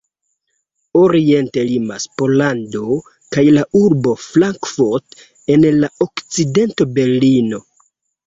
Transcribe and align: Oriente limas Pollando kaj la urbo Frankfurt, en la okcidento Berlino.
Oriente 1.01 1.65
limas 1.65 2.07
Pollando 2.21 2.95
kaj 3.35 3.43
la 3.57 3.65
urbo 3.81 4.15
Frankfurt, 4.23 5.21
en 5.57 5.69
la 5.83 5.91
okcidento 6.07 6.89
Berlino. 6.97 7.61